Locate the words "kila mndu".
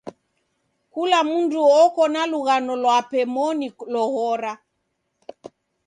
0.93-1.61